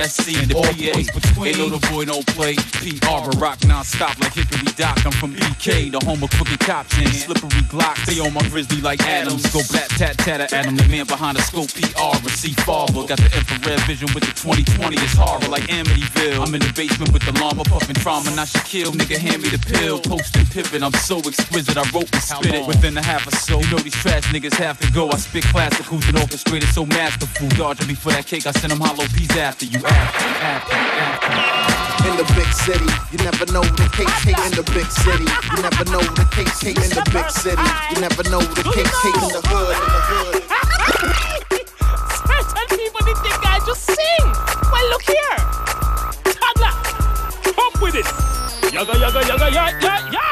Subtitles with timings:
[0.00, 1.44] NCSC and the PA.
[1.44, 5.04] Ain't know the boy don't play PR or rock non-stop like Hickory Dock.
[5.04, 8.06] I'm from BK, the home of crooked cops and slippery Glocks.
[8.06, 9.44] They on my grizzly like Adams.
[9.52, 12.16] Go bat tat tat at Adam, the man behind the scope PR.
[12.16, 14.96] And C Farber got the infrared vision with the 2020.
[14.96, 16.46] It's horror like Amityville.
[16.46, 18.30] I'm in the basement with the llama puffing trauma.
[18.34, 20.00] Now she kill, nigga, hand me the pill.
[20.00, 21.76] Post and pivot, I'm so exquisite.
[21.76, 23.60] I wrote and spit it within a half or so.
[23.60, 25.10] You know these trash niggas have to go.
[25.10, 27.48] I spit classicals and orchestrated so masterful.
[27.50, 29.80] Dodging me for that cake, I send them hollow peas after you.
[32.06, 32.90] In the big city.
[33.12, 35.24] You never know the case hate in the big city.
[35.24, 37.68] You never know the case hate in the big city.
[37.92, 39.76] You never know the case hate in the hood.
[40.30, 40.46] In.
[42.30, 44.26] Certain people they think I just sing.
[44.72, 45.36] Well, look here.
[46.38, 46.74] Toddler,
[47.52, 48.06] come with it.
[48.72, 50.29] Yaga, yaga, yaga, yaga, yaga.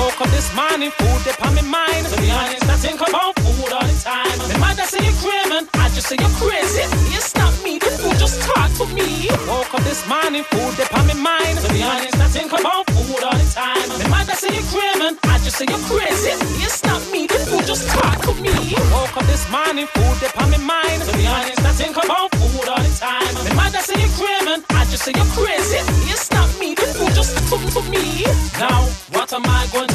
[0.00, 2.06] Woke up this morning, food up on my mind.
[2.08, 4.32] To be honest, I think about food all the time.
[4.56, 6.88] My mother say you're craven, I just say you're crazy.
[7.12, 9.28] It's not me, the food just talk to me.
[9.44, 11.60] Woke up this morning, food up on my mind.
[11.60, 13.84] To be honest, I think about food all the time.
[14.08, 16.32] My mother say you're craven, I just say you're crazy.
[16.64, 18.56] It's not me, the food just talk to me.
[18.96, 21.04] Woke up this morning, food up on my mind.
[21.04, 23.28] To be honest, I think about food all the time.
[23.52, 25.84] My mother say you're craven, I just say you're crazy.
[26.08, 28.24] It's not me, the food just come to me.
[28.56, 29.89] Now, what am I going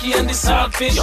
[0.00, 0.98] yaki and the saltfish?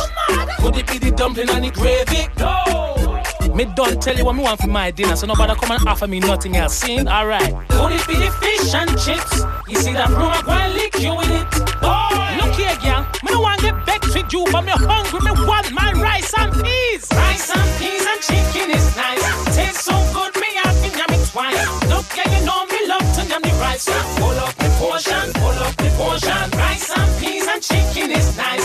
[0.59, 2.27] Could it be the dumpling and the gravy?
[2.37, 3.53] No.
[3.53, 6.07] Me don't tell you what me want for my dinner, so nobody come and offer
[6.07, 6.75] me nothing else.
[6.75, 7.53] Sing, alright.
[7.69, 9.41] Could it be the fish and chips?
[9.67, 11.47] You see that room, I go lick you it.
[11.81, 13.07] Oh, look here, girl.
[13.23, 15.19] Me no want get vexed with you, but me hungry.
[15.25, 17.07] Me want my rice and peas.
[17.11, 19.25] Rice and peas and chicken is nice.
[19.55, 21.57] Tastes so good, me have to yam twice.
[21.89, 23.89] Look, yeah, you know me love to yam the rice.
[24.21, 26.45] Pull up the portion, pull up the portion.
[26.61, 28.56] Rice and peas and chicken is nice.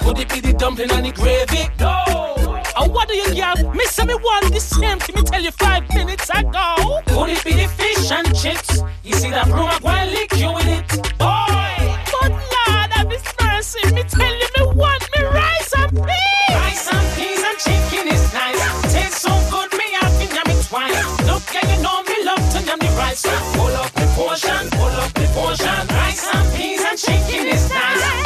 [0.00, 1.68] Could it be the dumpling and the gravy?
[1.80, 2.62] No.
[2.76, 3.74] And what do you get?
[3.74, 7.00] Me say me want the same thing me tell you five minutes ago.
[7.06, 8.82] Could it be the fish and chips?
[9.02, 10.88] You see that room, I lick you with it.
[11.18, 11.98] Boy.
[12.10, 13.94] But Lord, have His mercy.
[13.94, 16.50] Me tell you me want me rice and peas.
[16.50, 18.92] Rice and peas and chicken is nice.
[18.92, 21.20] Tastes so good, me have yam it twice.
[21.26, 23.22] Look, yeah, you know me love to yam the rice.
[23.54, 25.86] Pull up the portion, pull up the portion.
[25.94, 28.23] Rice and peas and chicken is nice.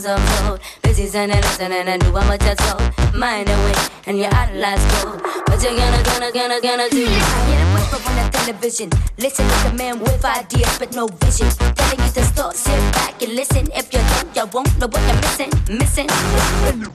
[0.00, 0.60] Cold?
[0.82, 3.14] Busy sending, listening, and do how much I told.
[3.14, 3.74] Mind away,
[4.06, 5.20] and your eyes cold.
[5.22, 7.04] What you gonna, gonna, gonna, gonna do?
[7.04, 8.90] I hear the whisper on the television.
[9.18, 11.48] Listen to the man with ideas but no vision.
[11.74, 13.68] Telling you to stop, sit back and listen.
[13.74, 15.50] If you don't, you won't know what you're missing.
[15.68, 16.08] Missing.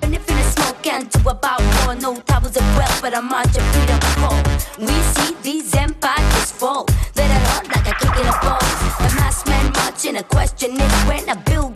[0.02, 3.46] And if you smoke and do about more, no towers of wealth, but I'm on
[3.54, 4.42] your freedom fall.
[4.80, 6.86] We see these empires fall.
[7.16, 8.78] Let it hard like a kick in the balls.
[8.98, 11.67] The mass man marching, a question is when a billion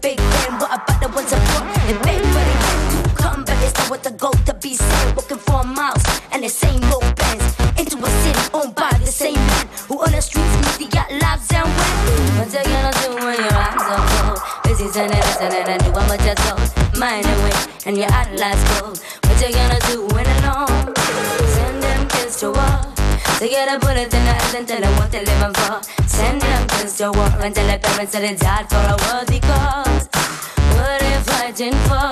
[0.00, 0.58] big man.
[0.58, 1.64] What about the ones abroad?
[1.88, 2.54] And beg for the
[2.92, 5.16] to come, but it's not what the goal to be said.
[5.16, 6.02] Walking for miles
[6.32, 7.44] and the same old bands
[7.78, 11.68] into a city owned by the same man who on the streets media lives and
[11.68, 12.22] win.
[12.38, 14.38] What you gonna do when your eyes are cold?
[14.64, 16.98] Busy turning, listening, and do what I told.
[16.98, 18.98] Mind away, and your eyes cold.
[19.24, 20.09] What you gonna do
[23.40, 25.80] To get a bullet in the and tell them what they're living for.
[26.06, 30.19] Send them to war and tell their parents that they died for a worthy cause.
[30.90, 32.10] What they fighting for?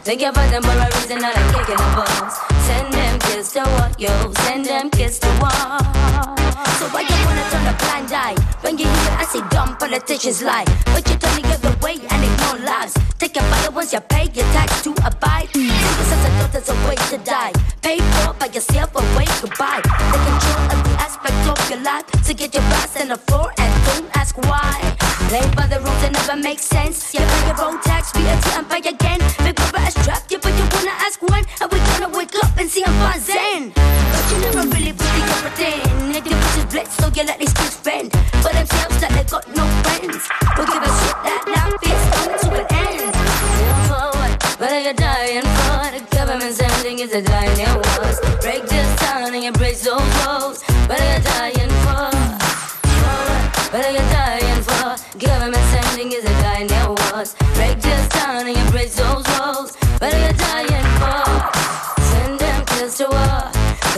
[0.00, 2.34] Think you're fighting for a reason, not like kicking the balls.
[2.64, 4.32] Send them kids to war, yo.
[4.48, 5.76] Send them kids to war.
[6.80, 10.40] So why you wanna turn a blind eye when you hear I say dumb politicians
[10.42, 10.64] lie?
[10.86, 12.94] But you turn the other way and ignore lies.
[13.18, 15.50] Take your fire once you pay your tax to abide.
[15.52, 17.52] Think your sons and daughters a way to die.
[17.82, 19.82] Pay for by yourself wait goodbye.
[19.84, 22.06] They control every aspect of your life.
[22.24, 24.93] So get your ass on the floor and don't ask why.
[25.34, 27.10] Play by the rules that never make sense.
[27.10, 29.18] You pay your own tax, be a and pay again.
[29.42, 31.42] Big brother has trapped you, but you wanna ask when?
[31.58, 33.74] Are we gonna wake up and see I'm fine zen?
[33.74, 36.14] But you never really believe you pretend.
[36.14, 38.14] If your bitches blitz, so you let these kids spend.
[38.46, 40.22] For themselves, that they got no friends.
[40.54, 43.10] We'll give a shit that life is coming to an end.
[43.58, 44.38] Live for what?
[44.62, 45.82] What are you dying for?
[45.98, 47.63] The government's ending is a dying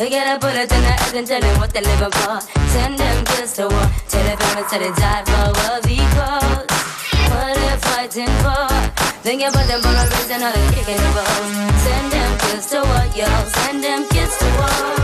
[0.06, 2.38] They get a bullet in the head and tell them what they're living for.
[2.70, 3.90] Send them kids to war.
[4.06, 6.62] Tell their parents that they died for what because.
[7.26, 8.70] What they're fighting for.
[9.26, 11.50] Think about them for a reason, or they're kicking the balls.
[11.82, 13.26] Send them kids to war, yo.
[13.50, 14.94] Send them kids to war.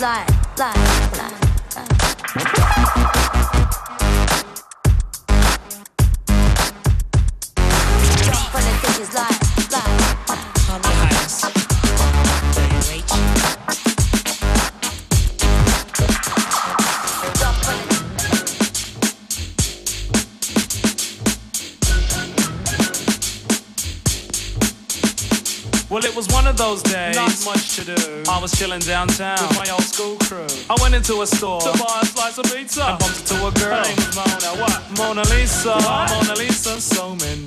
[0.00, 0.24] Lie,
[0.56, 0.97] lie.
[25.90, 27.16] Well, it was one of those days.
[27.16, 28.22] Not much to do.
[28.28, 29.38] I was chilling downtown.
[29.48, 30.46] With my old school crew.
[30.68, 32.84] I went into a store To buy a slice of pizza.
[32.84, 33.76] and bumped into a girl.
[33.78, 34.60] Her name was Mona.
[34.60, 34.98] What?
[34.98, 36.10] Mona Lisa, What?
[36.10, 37.44] Mona Lisa, so many.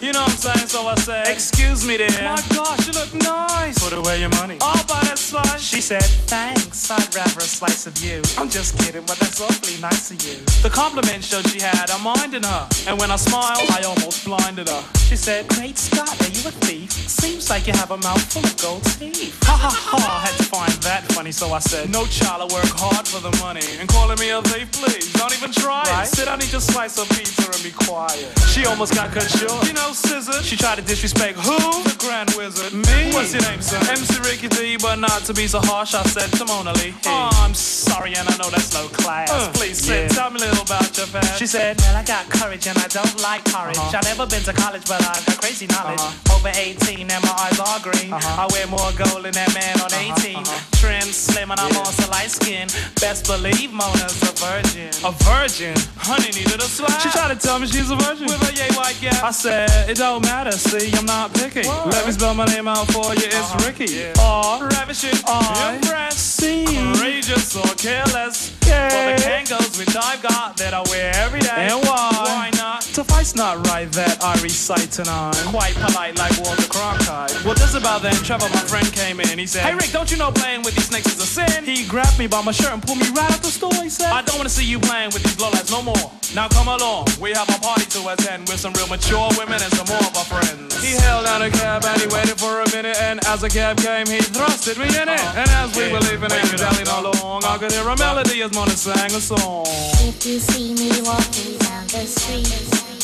[0.00, 0.68] You know what I'm saying?
[0.68, 2.08] So I said, Excuse me, dear.
[2.24, 3.78] My gosh, you look nice.
[3.78, 4.56] Put away your money.
[4.62, 5.60] I'll buy that slice.
[5.60, 8.22] She said, Thanks, I'd rather a slice of you.
[8.38, 10.40] I'm just kidding, but that's awfully nice of you.
[10.62, 12.68] The compliment showed she had a mind in her.
[12.88, 14.82] And when I smiled, I almost blinded her.
[15.04, 16.90] She said, Great Scott, are you a thief?
[16.92, 19.36] Seems like you have a mouth full of gold teeth.
[19.44, 22.54] Ha ha ha, I had to find that funny, so I said, No child, I
[22.54, 23.60] work hard for the money.
[23.78, 26.08] And calling me a thief, please, don't even try Right.
[26.08, 26.14] it.
[26.16, 28.24] Sit down, eat your slice of pizza and be quiet.
[28.48, 29.66] She almost got cut short.
[29.68, 30.42] You know, scissor.
[30.42, 31.56] She tried to disrespect who?
[31.84, 32.72] The Grand Wizard.
[32.72, 33.12] Me?
[33.12, 33.80] What's your name, son?
[33.88, 36.94] MC Ricky D, but not to be so harsh, I said to Mona Lee.
[37.06, 39.30] Oh, I'm sorry, and I know that's low class.
[39.30, 40.08] Uh, Please sit, yeah.
[40.08, 41.38] tell me a little about your past.
[41.38, 43.76] She said, Well, I got courage and I don't like courage.
[43.76, 43.98] Uh-huh.
[43.98, 46.00] I've never been to college, but I've got crazy knowledge.
[46.00, 46.36] Uh-huh.
[46.36, 48.12] Over 18 and my eyes are green.
[48.12, 48.42] Uh-huh.
[48.42, 50.44] I wear more gold than that man on 18.
[50.80, 52.68] Trim, slim, and I'm also light skin.
[53.00, 54.90] Best believe Mona's a virgin.
[55.04, 55.74] A virgin?
[55.96, 57.00] Honey needed a slap.
[57.00, 58.26] She tried to tell me she's a virgin.
[58.26, 59.22] With a yay white gap.
[59.22, 61.66] I said, It don't matter, see, I'm not picky.
[61.66, 63.26] Let me spell my name out for you.
[63.26, 63.66] it's uh-huh.
[63.66, 63.92] Ricky.
[63.92, 64.12] Yeah.
[64.20, 68.59] Or ravishing, or impressive, courageous or careless.
[68.70, 68.88] Yeah.
[68.88, 71.68] For the Kangols which I've got that I wear every day.
[71.72, 72.10] And why?
[72.12, 72.82] Why not?
[72.82, 75.34] Suffice not right that I recite tonight.
[75.48, 77.32] Quite polite like Walter Cronkite.
[77.44, 79.38] Well, just about then, Trevor, my friend, came in.
[79.38, 81.64] He said, Hey Rick, don't you know playing with these snakes is a sin?
[81.64, 83.74] He grabbed me by my shirt and pulled me right out the store.
[83.82, 86.12] He said, I don't want to see you playing with these lowlights no more.
[86.34, 89.72] Now come along, we have a party to attend with some real mature women and
[89.74, 90.78] some more of our friends.
[90.78, 93.78] He held out a cab and he waited for a minute, and as the cab
[93.78, 95.18] came, he thrusted me in it.
[95.18, 95.40] Uh-huh.
[95.40, 98.76] And as we were leaving and dallying along, I could hear a melody as Mona
[98.76, 99.64] sang a song.
[100.06, 102.44] If you see me walking down the street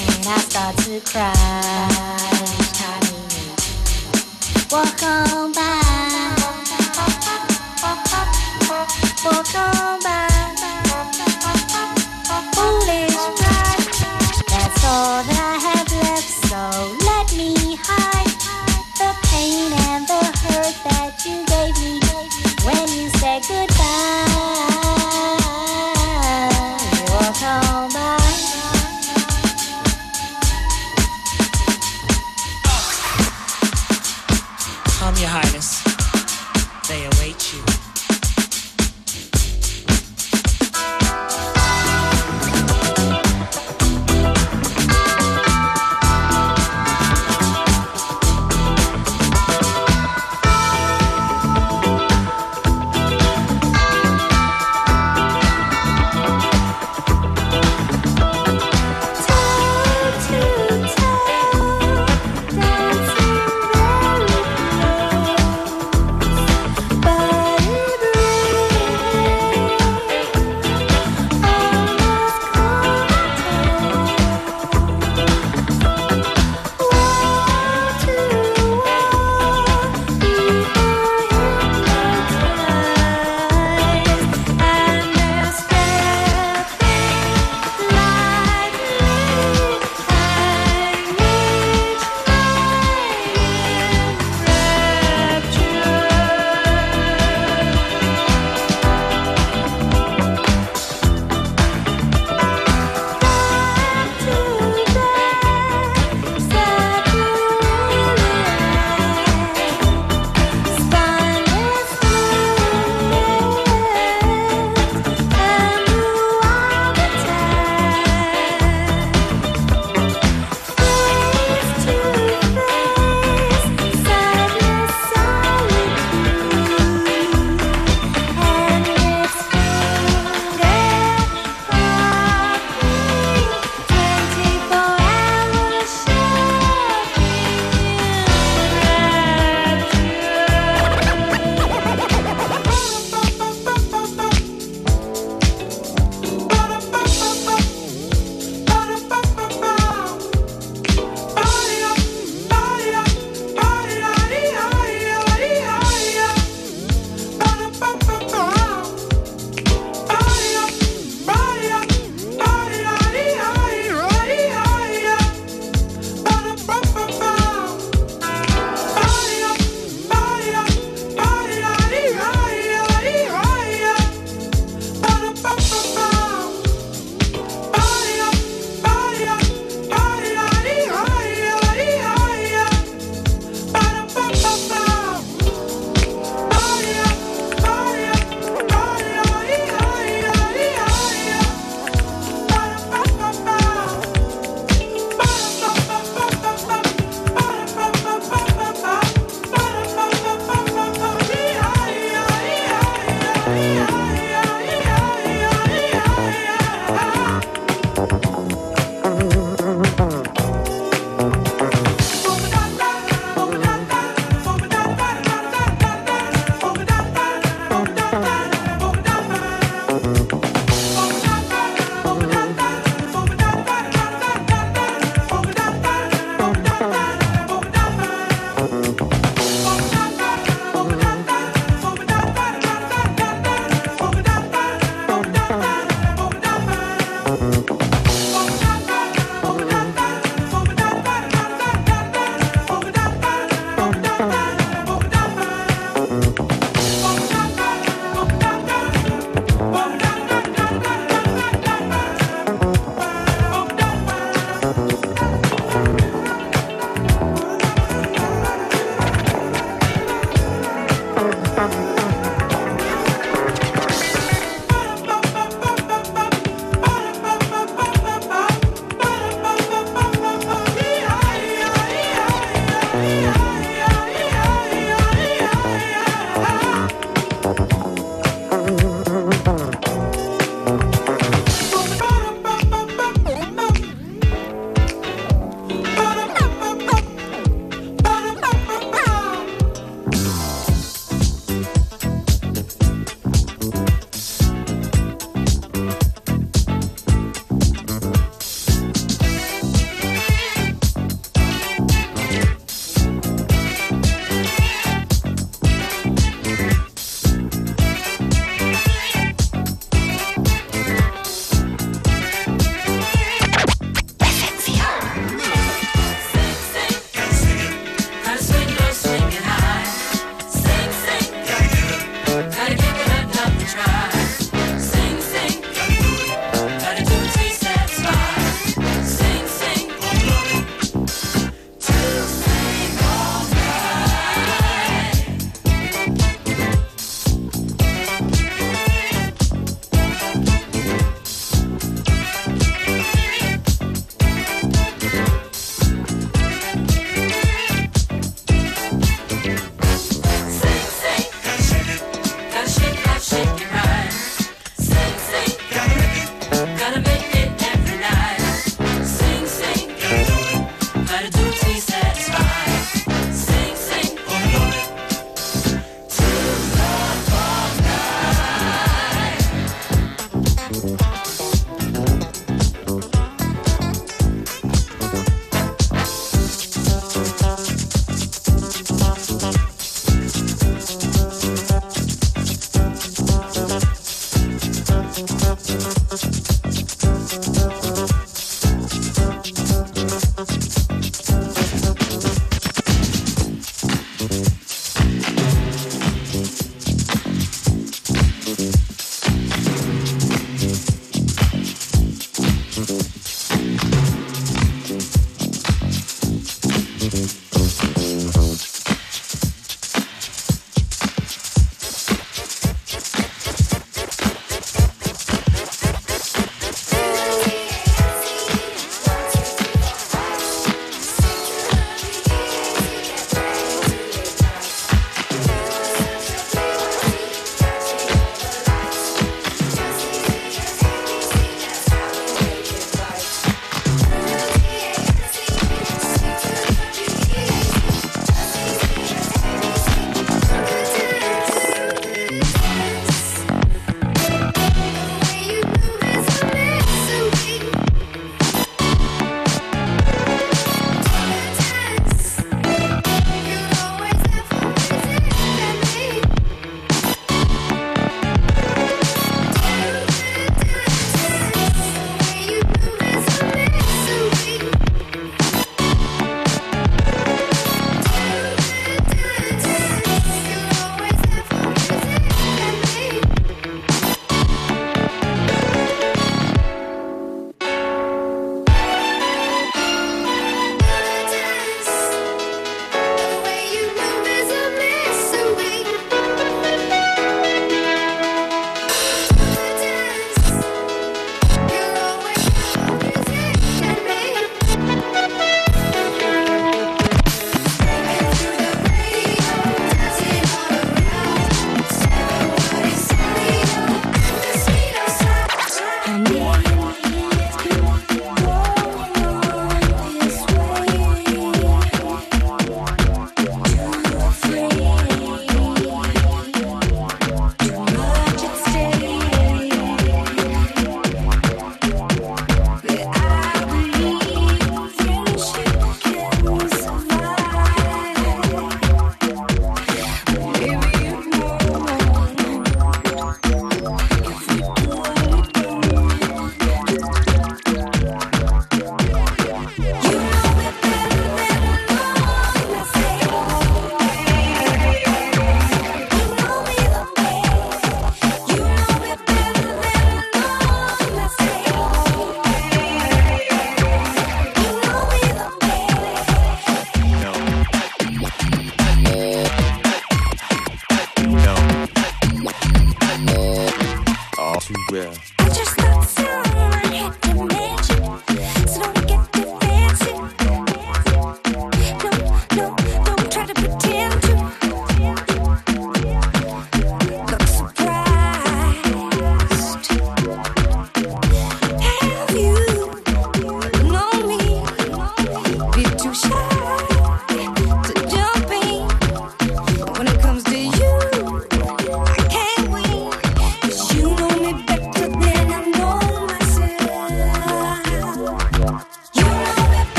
[0.00, 1.30] and I start to cry,
[4.72, 5.80] walk on by,
[9.24, 10.13] walk on by.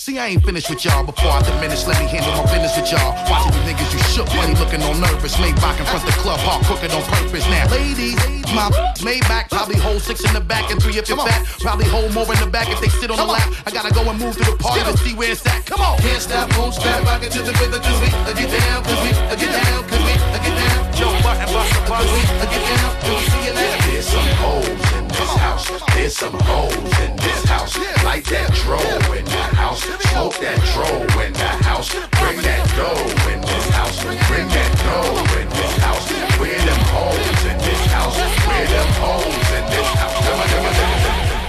[0.00, 1.84] See, I ain't finished with y'all before I diminish.
[1.84, 3.12] Let me handle my business with y'all.
[3.28, 5.36] Watching you niggas, you shook, money looking all nervous.
[5.36, 7.44] Maybach in front the club, hard crooked on purpose.
[7.52, 8.16] Now, ladies,
[8.56, 8.72] my
[9.04, 11.44] Maybach probably hold six in the back and three if you're fat.
[11.60, 13.46] Probably hold more in the back if they sit on Come the lap.
[13.46, 13.54] On.
[13.66, 15.66] I gotta go and move to the party to see where it's at.
[15.66, 15.98] Come on.
[15.98, 18.08] Can't stop, won't stop, rock it to the rhythm, cause we
[18.40, 20.89] get down, cause we get down, cause we get down.
[21.00, 22.04] Joe Budden, bust the bus,
[22.52, 23.80] get down, till we see you later.
[23.88, 25.64] There's some hoes in this house.
[25.96, 27.72] There's some hoes in this house.
[28.04, 28.76] Light that dro
[29.16, 29.80] in the house.
[29.80, 30.84] Smoke that dro
[31.24, 31.88] in the house.
[32.20, 33.96] Bring that dough in this house.
[34.28, 36.04] Bring that dough in this house.
[36.36, 38.16] Where them hoes in this house?
[38.44, 40.20] Where them hoes in this house?
[40.20, 41.40] Come on, come on, come on.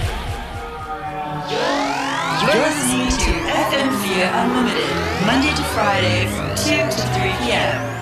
[2.40, 3.32] You're listening to
[3.68, 4.96] FM4 Unlimited,
[5.28, 8.01] Monday to Friday from 2 to 3 p.m.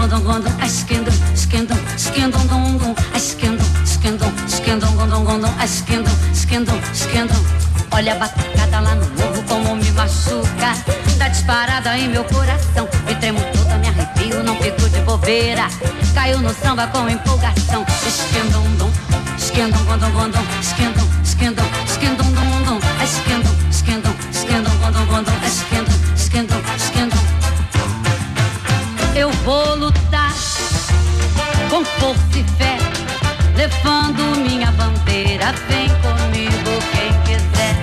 [0.00, 5.64] gondom, gondom, a esquendam, esquendam, esquendam, dom, dom, a esquendam, esquendam, esquendam, gondom, gondom, a
[5.64, 7.36] esquendam, esquendam, esquendam.
[7.92, 10.72] Olha a batucada lá no morro como me machuca.
[11.18, 12.88] Dá disparada em meu coração.
[13.06, 15.68] Me tremo toda, me arrepio, não fico de bobeira.
[16.14, 17.84] Caiu no samba com empolgação.
[18.06, 18.90] Esquendam, dom,
[19.36, 24.69] esquendam, gondom, gondom, esquendam, esquendam, esquendam, dom, dom, esquendam, esquendam, esquendam,
[32.00, 32.78] força e fé,
[33.54, 35.52] levando minha bandeira.
[35.68, 37.76] Vem comigo quem quiser.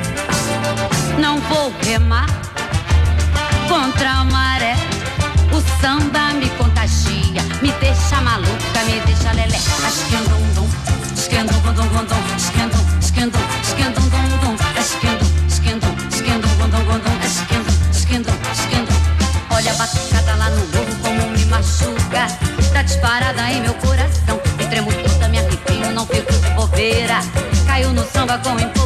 [1.19, 2.27] Não vou remar
[3.69, 4.75] contra a maré.
[5.51, 9.58] O samba me contagia, me deixa maluca, me deixa lelé.
[9.58, 10.69] Esquendum, dum,
[11.15, 12.77] esquendum, dum, dum, dum, esquendum, esquendum,
[23.08, 24.38] disparada em meu coração.
[24.58, 27.20] Me tremo toda, me arrepio, não fico de bobeira.
[27.65, 28.77] Caiu no samba com empolgação.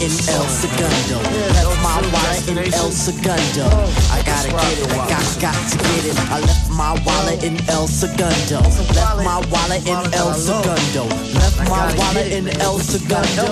[0.00, 1.20] In El Segundo.
[1.52, 3.66] Left my wallet in El Segundo.
[4.10, 6.18] I gotta get it, I got, got to get it.
[6.30, 8.60] I left my wallet in El Segundo.
[8.94, 11.04] Left my wallet in El Segundo.
[11.34, 13.46] Left my wallet in El Segundo.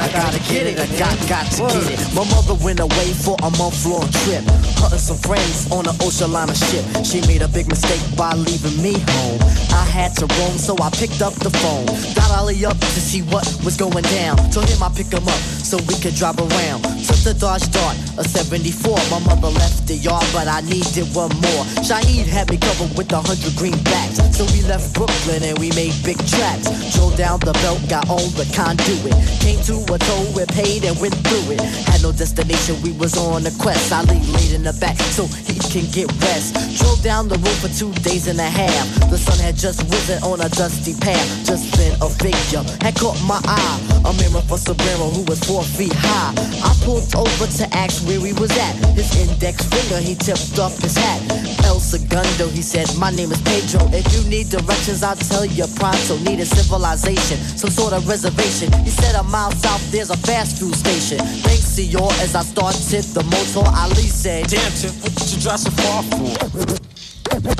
[0.00, 2.14] I gotta get it, I got, got to get it.
[2.14, 4.44] My mother went away for a month long trip.
[4.76, 6.84] Hunting some friends on an ocean liner ship.
[7.04, 9.40] She made a big mistake by leaving me home.
[9.72, 11.86] I had to roam, so I picked up the phone.
[12.14, 14.36] Got Ali up to see what was going down.
[14.52, 16.84] Told him I'd pick him up so we could drive around.
[17.08, 18.96] Took the Dodge Dart, a 74.
[19.10, 21.64] My mother left the yard, but I needed one more.
[21.80, 24.18] Shaheed had me covered with a hundred greenbacks.
[24.34, 26.66] So we left Brooklyn and we made big tracks.
[26.94, 29.14] Drove down the belt, got on the conduit.
[29.38, 31.62] Came to a toll, we paid and went through it.
[31.86, 33.92] Had no destination, we was on a quest.
[33.92, 36.58] I lay laid in the back so he can get rest.
[36.82, 38.84] Drove down the road for two days and a half.
[39.10, 41.26] The sun had just risen on a dusty path.
[41.46, 43.78] Just then a figure had caught my eye.
[44.04, 46.34] A mirror for Sombrero who was four feet high.
[46.66, 48.74] I pulled over to ask where he was at.
[48.98, 51.20] His index finger, he tipped up his hat.
[51.64, 53.86] El Segundo, he said, My name is Pedro.
[53.92, 56.16] If you need directions, I'll tell you pronto.
[56.24, 58.72] Need a civilization, some sort of reservation.
[58.82, 61.18] He said, A mile south, there's a fast food station.
[61.18, 65.70] Thanks, senor, as I started the motor, Ali said, Damn, Tip, what you drive so
[65.70, 66.24] far for?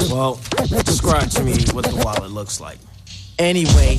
[0.08, 0.40] Well,
[0.84, 2.78] describe to me what the wallet looks like.
[3.38, 3.98] Anyway,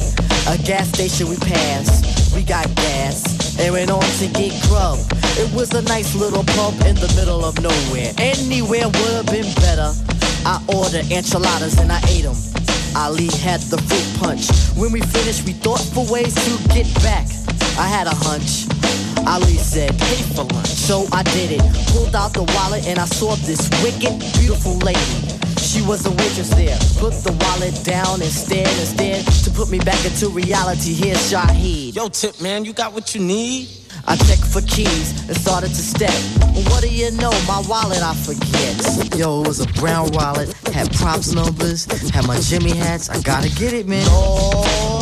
[0.49, 2.33] a gas station we passed.
[2.33, 4.97] We got gas and went on to get grub.
[5.37, 8.13] It was a nice little pub in the middle of nowhere.
[8.17, 9.93] Anywhere would have been better.
[10.47, 12.37] I ordered enchiladas and I ate them.
[12.95, 14.47] Ali had the fruit punch.
[14.79, 17.27] When we finished, we thought for ways to get back.
[17.77, 18.63] I had a hunch.
[19.27, 20.67] Ali said, pay for lunch.
[20.67, 21.61] So I did it.
[21.91, 25.19] Pulled out the wallet and I saw this wicked, beautiful lady.
[25.59, 26.79] She was a waitress there.
[26.95, 30.93] Put the wallet down and stared and stared to put me back into reality.
[30.93, 31.93] Here's Shaheed.
[31.93, 33.67] Yo, Tip, man, you got what you need?
[34.07, 36.13] I checked for keys and started to step.
[36.71, 37.31] What do you know?
[37.45, 39.17] My wallet I forget.
[39.17, 43.09] Yo, it was a brown wallet, had props numbers, had my Jimmy hats.
[43.09, 44.05] I gotta get it, man.
[44.07, 44.96] Lord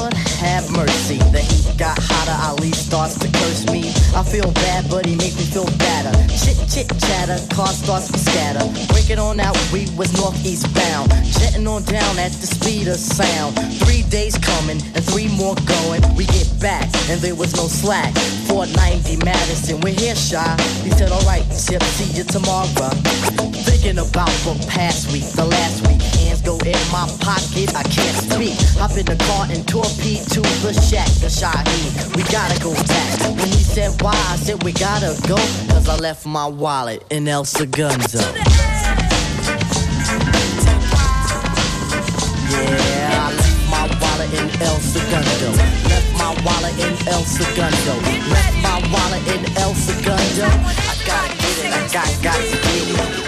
[0.45, 1.17] have mercy.
[1.33, 2.37] The heat got hotter.
[2.45, 3.89] Ali starts to curse me.
[4.15, 6.13] I feel bad, but he makes me feel better.
[6.29, 8.65] Chit chit chatter, car starts to scatter.
[8.93, 11.09] Breaking on out, we was northeast bound.
[11.25, 13.57] Jetting on down at the speed of sound.
[13.83, 16.01] Three days coming and three more going.
[16.15, 18.13] We get back and there was no slack.
[18.47, 20.55] 490 Madison, we're here, shy.
[20.83, 21.75] He said, alright, see
[22.13, 22.65] you tomorrow.
[23.65, 26.01] Thinking about the past week, the last week.
[26.45, 28.53] Go in my pocket, I can't speak.
[28.77, 32.15] Hop in the car and torpedo to the shack, the Shaheed.
[32.15, 33.19] We gotta go back.
[33.35, 35.37] When he said why, I said we gotta go.
[35.73, 38.21] Cause I left my wallet in El Segundo.
[42.53, 45.49] Yeah, I left my wallet in El Segundo.
[45.89, 47.93] Left my wallet in El Segundo.
[48.29, 50.45] Left my wallet in El Segundo.
[50.45, 53.24] I gotta get it, I got, got to get it.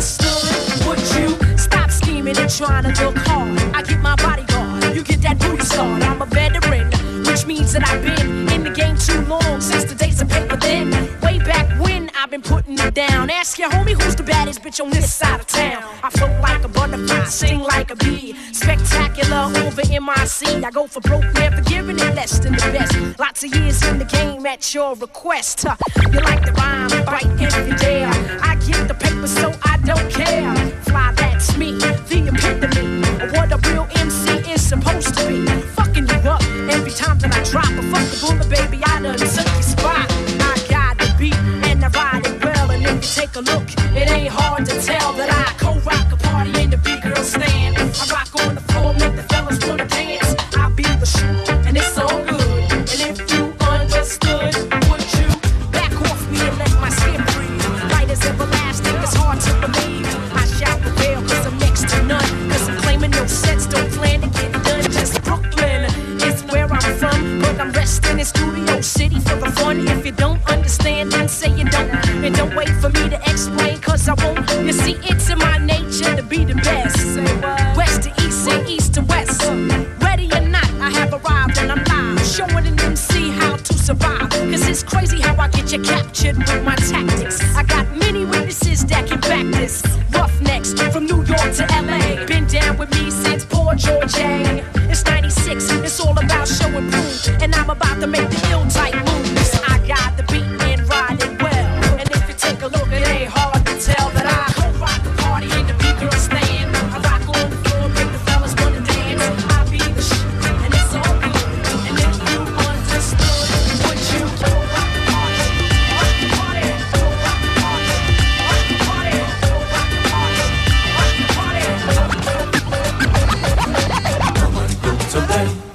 [0.00, 3.58] Understood, would you stop scheming and trying to look hard?
[3.74, 6.02] I get my bodyguard, you get that booty start.
[6.02, 6.90] I'm a veteran,
[7.26, 10.56] which means that I've been in the game too long since the days of paper
[10.56, 10.99] thin.
[12.22, 13.30] I've been putting it down.
[13.30, 15.82] Ask your homie who's the baddest bitch on this side of town.
[16.02, 18.34] I float like a butterfly, sing like a bee.
[18.52, 20.62] Spectacular over MIC.
[20.62, 23.18] I go for broke, never giving it less than the best.
[23.18, 25.62] Lots of years in the game at your request.
[25.62, 25.76] Huh.
[26.12, 28.04] You like the rhyme, bite every day.
[28.04, 30.54] I get the paper, so I don't care.
[30.82, 32.79] Fly, that's me, the epitome
[43.96, 44.39] it ain't hard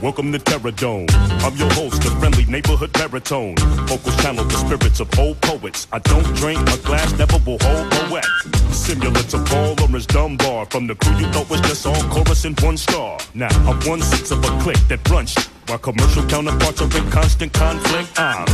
[0.05, 1.07] Welcome to Terror Dome.
[1.09, 3.55] I'm your host, the friendly neighborhood baritone.
[3.87, 5.87] Vocals channel the spirits of old poets.
[5.91, 8.23] I don't drink a glass, never will hold a wet.
[8.69, 10.67] Simulants of Paul Laurence Dunbar.
[10.67, 13.17] From the crew you thought was just all chorus and one star.
[13.33, 15.33] Now I'm one sixth of a click that runs
[15.67, 18.19] while commercial counterparts are in constant conflict.
[18.19, 18.47] I'm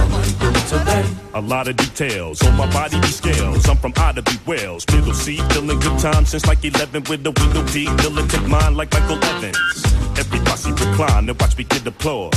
[1.33, 3.67] a lot of details on my body be scales.
[3.67, 4.31] I'm from Ida B.
[4.45, 8.77] Wells, middle C, feeling good time since like 11 with the window D, militant mind
[8.77, 9.83] like Michael Evans.
[10.17, 12.33] Every posse recline and watch me get applause.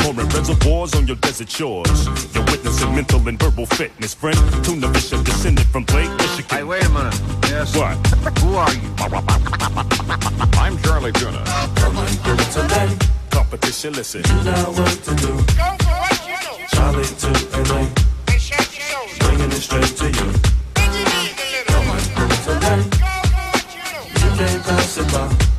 [0.00, 2.06] Pouring reservoirs on your desert shores.
[2.34, 4.38] You're witnessing mental and verbal fitness, friend.
[4.64, 6.58] Tuna Bishop descended from Blake, Michigan.
[6.58, 7.18] Hey, wait a minute.
[7.44, 7.76] Yes.
[7.76, 7.96] What?
[8.38, 8.90] Who are you?
[10.58, 11.42] I'm Charlie Tuna.
[13.36, 14.22] Competition, listen.
[14.22, 15.36] You got work to do.
[16.72, 17.28] Charlie to
[17.68, 17.84] LA.
[19.18, 20.32] Bringing it straight to you.
[21.66, 22.00] Come on,
[22.46, 22.80] today.
[24.14, 25.55] You can't pass it by.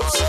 [0.00, 0.25] Parties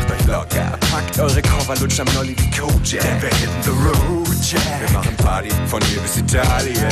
[0.00, 0.78] macht euch locker.
[0.90, 3.02] Packt eure Koffer, lutscht am Nolli wie Kojak.
[3.02, 4.62] Denn wir hitten the road, Jack.
[4.80, 6.88] Wir machen Party von hier bis Italien.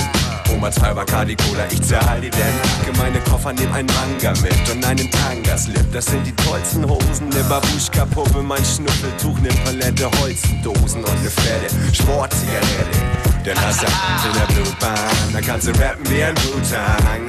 [0.52, 2.54] Oma zwei Bacardi Cola, ich zahl die denn.
[2.62, 5.92] Packe meine Koffer, nehm ein Manga mit und einen Tangaslip.
[5.92, 11.74] Das sind die tollsten Hosen, ne Babuschka-Puppe, mein Schnuffeltuch, ne Palette Holzendosen und ne fette
[11.94, 12.98] Sportzigarette.
[13.44, 14.96] Denn hast du in der Blutbahn,
[15.32, 17.28] dann kannst du rappen wie ein Wu-Tang.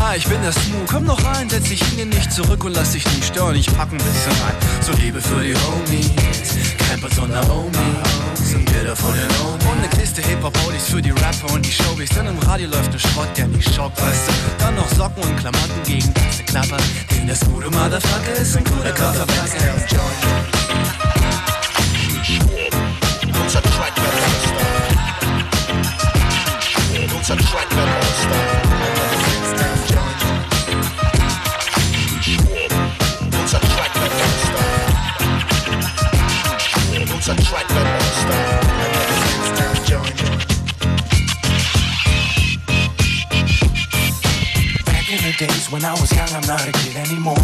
[0.00, 2.92] Hi, ich bin der Smoo, komm noch rein, setz dich hin nicht zurück und lass
[2.92, 4.54] dich nicht stören, ich pack ein bisschen rein.
[4.80, 9.66] So Liebe für die Homies, Campers und Naomis, und Bilder von den Homies.
[9.66, 12.98] Und ne Kiste Hip-Hop-Oldies für die Rapper und die Showbies, denn im Radio läuft ne
[12.98, 14.32] Schrott, der nicht schockt, weißt du.
[14.58, 16.76] Dann noch Socken und Klamotten gegen ganze Klapper,
[17.10, 19.58] denn das gute Motherfucker ist ein guter Kofferpacker.
[27.14, 27.68] Unser Track
[45.38, 47.36] days when I was young, I'm not a kid anymore.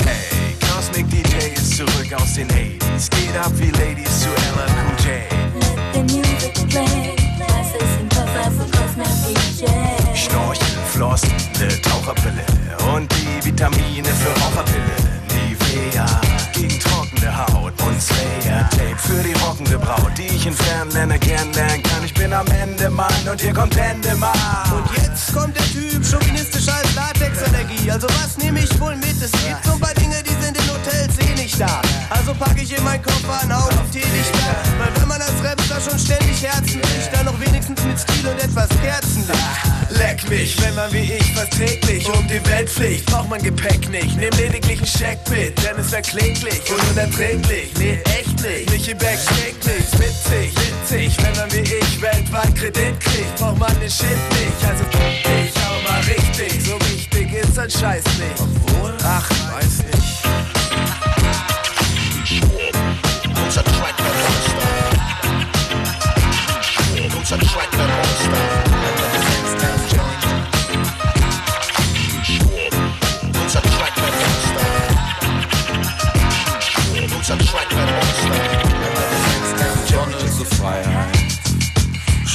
[0.00, 3.10] hey, Cosmic DJ ist zurück aus den 80s.
[3.10, 5.12] Geht ab wie Ladies zu Ella Cool J.
[5.92, 7.16] The music play.
[10.14, 12.44] Schnorcheln, Flossen, ne Taucherpille
[12.94, 14.96] und die Vitamine für Raucherpille.
[15.34, 16.06] Nivea
[16.54, 18.51] gegen trockene Haut und Slayer
[19.82, 22.04] Braut, die ich in Fernländer kennenlernen kann.
[22.04, 24.32] Ich bin am Ende, Mann, und hier kommt Händemann.
[24.72, 26.68] Und jetzt kommt der Typ, chauvinistisch
[35.82, 39.72] schon ständig Herzen bricht, dann noch wenigstens mit Stil und etwas Kerzenlicht.
[39.90, 43.88] Leck mich, wenn man wie ich fast täglich um die Welt fliegt, braucht man Gepäck
[43.90, 44.16] nicht.
[44.16, 47.70] Nehm lediglich ein Scheck mit, denn es wär kläglich und unerträglich.
[47.78, 48.70] Nee, echt nicht.
[48.70, 51.16] Michi Beck schlägt nichts, witzig, witzig.
[51.22, 54.64] Wenn man wie ich weltweit Kredit kriegt, braucht man den Shit nicht.
[54.68, 58.40] Also ich hau mal richtig, so wichtig ist ein Scheiß nicht.
[58.40, 60.01] Obwohl, ach, weiß nicht.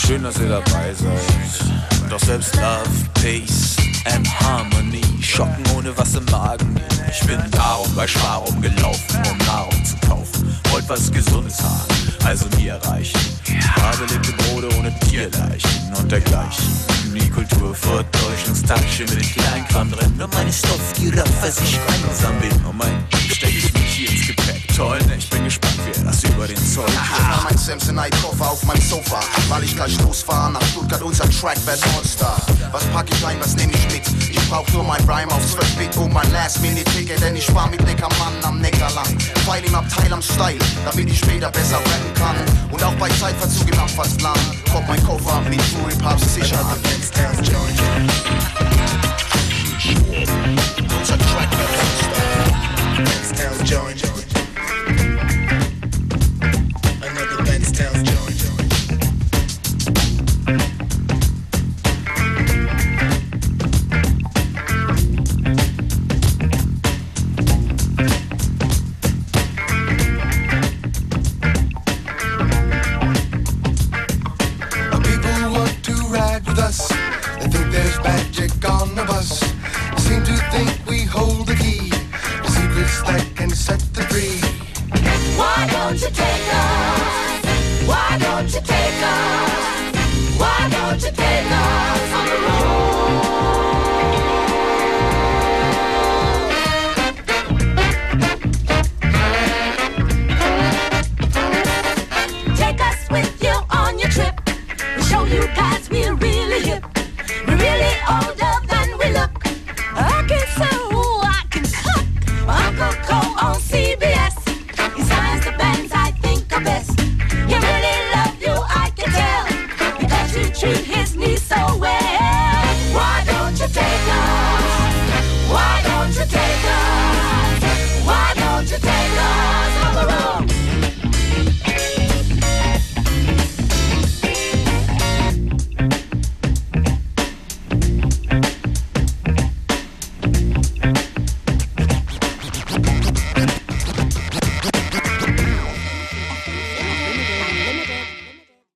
[0.07, 2.09] Schön, dass ihr dabei seid.
[2.09, 2.89] Doch selbst Love,
[3.21, 3.75] Peace
[4.05, 6.79] and Harmony schocken ohne was im Magen.
[7.11, 10.57] Ich bin darum bei Spar rumgelaufen, um Nahrung zu kaufen.
[10.71, 13.19] Wollt was Gesundes haben, also mir erreichen.
[13.75, 16.65] Habe lebte Brote ohne Tierleichen und dergleichen.
[17.13, 20.13] Die Kultur Verdeuchungstasche mit Kleinkram drin.
[20.21, 22.65] Und meine Stoffgiraffe, dass ich einsam bin.
[22.65, 24.61] Und mein steck hier ins Gepäck.
[24.75, 25.15] Toll, ne?
[25.17, 29.19] Ich bin gespannt, wie er das über den Zoll Aha, mein Samsonite-Koffer auf mein Sofa,
[29.49, 32.37] weil ich gleich losfahre nach Stuttgart, unser Track wird All-Star.
[32.71, 34.03] Was pack ich ein, was nehm ich mit?
[34.29, 37.81] Ich brauch nur mein Rhyme auf 12 Bit und mein Last-Minute-Ticket, denn ich spar mit
[37.87, 39.19] lecker Mann am Neckar lang.
[39.45, 42.35] Feil im Abteil am Style, damit ich später besser rappen kann.
[42.71, 44.37] Und auch bei Zeitverzug im Abfahrtsplan
[44.71, 46.77] kommt mein Koffer mit Fury Puffs sicher an.